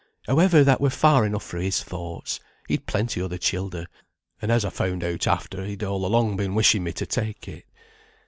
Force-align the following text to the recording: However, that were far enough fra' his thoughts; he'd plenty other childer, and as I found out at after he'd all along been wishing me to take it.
However, 0.25 0.63
that 0.63 0.81
were 0.81 0.89
far 0.89 1.27
enough 1.27 1.43
fra' 1.43 1.61
his 1.61 1.83
thoughts; 1.83 2.39
he'd 2.67 2.87
plenty 2.87 3.21
other 3.21 3.37
childer, 3.37 3.85
and 4.41 4.51
as 4.51 4.65
I 4.65 4.71
found 4.71 5.03
out 5.03 5.13
at 5.27 5.27
after 5.27 5.63
he'd 5.63 5.83
all 5.83 6.07
along 6.07 6.37
been 6.37 6.55
wishing 6.55 6.83
me 6.83 6.91
to 6.93 7.05
take 7.05 7.47
it. 7.47 7.65